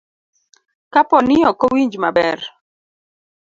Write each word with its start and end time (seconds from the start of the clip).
kapo 0.93 1.17
ni 1.27 1.37
ok 1.49 1.59
owinji 1.67 1.97
maber. 2.03 2.39